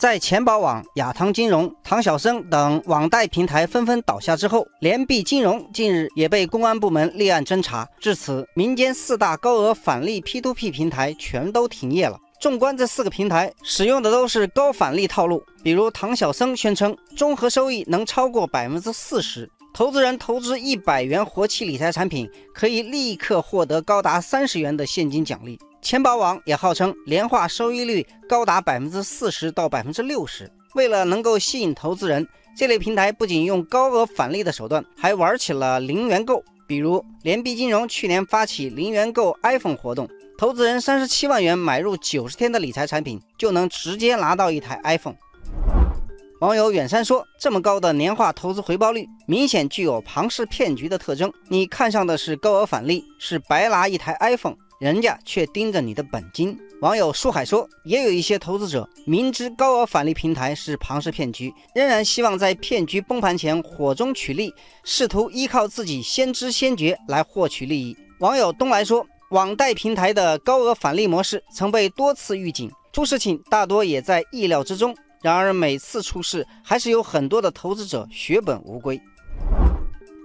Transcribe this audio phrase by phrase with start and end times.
[0.00, 7.86] 在钱宝网、亚唐金融、唐小生等网贷平台纷纷倒下之后，联币金融近日也被公安部门立案侦查。
[8.00, 12.18] 至此，民间四大高额返利 P2P 平台全都停业了。
[12.40, 15.44] 纵观这四个平台，使用的都是高返利套路。
[15.62, 25.60] 比如唐小生宣称，综合收益能超过百分之四十，投资人投资一百元活期理财产品，可以立刻获得高达三十元的现金奖励。
[25.82, 30.50] 钱宝网也号称年化收益率高达百分之四十到百分之六十。
[30.74, 36.44] 为了能够吸引投资人，这类平台不仅用高额返利的手段，还玩起了零元购。
[36.66, 40.08] 比如联币金融去年发起零元购 iPhone 活动。
[40.38, 45.16] 投资人三十七万元买入九十天的理财产品，就能直接拿到一台 iPhone。
[46.40, 51.30] 网友远山说：“这么高的年化投资回报率，明显具有庞氏骗局的特征。
[51.48, 69.06] 你看上的是高额返利，是白拿一台 iPhone，人家却盯着你的本金。”网友树海说：“也有一些投资者明知高额返利平台是庞氏骗局，仍然希望在骗局崩盘前火中取栗，试图依靠自己先知先觉来获取利益。”网友东来说。
[69.30, 74.92] 网贷平台的高额返利模式曾被多次预警，出事情大多也在意料之中。
[75.22, 79.00] 然而每次出事，还是有很多的投资者血本无归。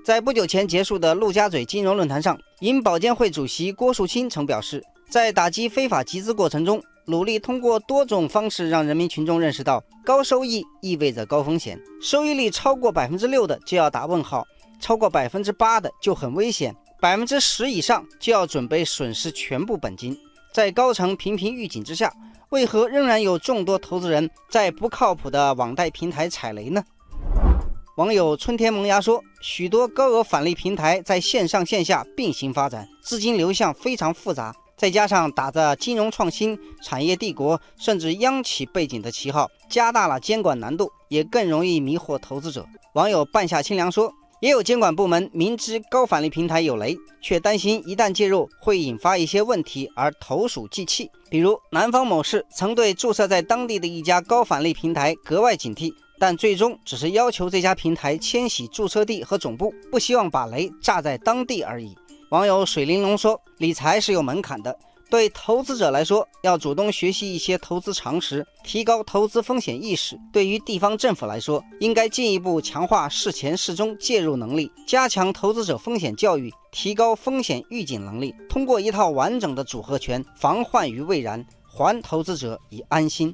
[0.05, 14.45] 在不久前结束的陆家嘴金融论坛上，银保监会主席郭树清曾表示，在打击非法集资过程中，努力通过多种方式让人民群众认识到，高收益意味着高风险，收益率超过百分之六的就要打问号，
[14.79, 16.75] 超过百分之八的就很危险。
[17.01, 20.15] 百分之十以上就要准备损失全部本金。
[20.53, 22.13] 在高层频频预警之下，
[22.49, 26.83] 为何仍然有众多投资人在不靠谱的网贷平台踩雷呢？
[27.95, 42.65] 网友春天萌芽说，许多高额返利平台在线上线下并行发展，资金流向非常复杂，再加上打着金融创新、产业帝国甚至央企背景的旗号，加大了监管难度，也更容易迷惑投资者。
[42.95, 44.13] 网友半夏清凉说。
[44.41, 51.09] 也有监管部门明知高返利平台有雷，却担心一旦介入会引发一些问题而投鼠忌器。
[51.29, 61.95] 比如南方某市曾对注册在当地的一家高返利平台格外警惕，但最终只是要求这家平台迁徙注册地和总部，不希望把雷炸在当地而已。
[62.29, 64.77] 网友水玲珑说：“理财是有门槛的。”
[65.07, 83.33] 对投资者来说，要主动学习一些投资常识，提高投资风险意识；对于地方政府来说，应该进一步强化事前事中介入能力，加强投资者风险教育，提高风险预警能力，通过一套完整的组合拳，防患于未然，还投资者以安心。